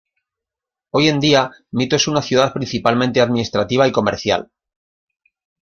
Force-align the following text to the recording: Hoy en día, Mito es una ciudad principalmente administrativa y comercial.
Hoy 0.89 1.09
en 1.09 1.19
día, 1.19 1.51
Mito 1.69 1.95
es 1.95 2.07
una 2.07 2.23
ciudad 2.23 2.51
principalmente 2.53 3.21
administrativa 3.21 3.87
y 3.87 3.91
comercial. 3.91 4.49